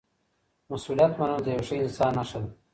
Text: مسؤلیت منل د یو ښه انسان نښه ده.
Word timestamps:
مسؤلیت 0.71 1.11
منل 1.19 1.39
د 1.43 1.47
یو 1.55 1.65
ښه 1.67 1.75
انسان 1.83 2.11
نښه 2.19 2.39
ده. 2.43 2.49